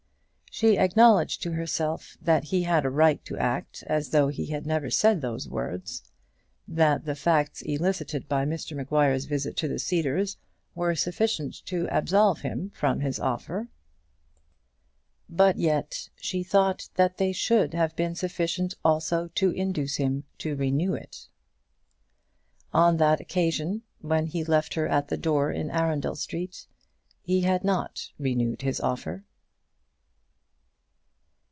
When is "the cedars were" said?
9.69-10.93